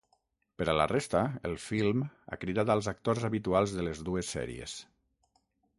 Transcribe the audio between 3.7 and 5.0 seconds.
de les dues sèries.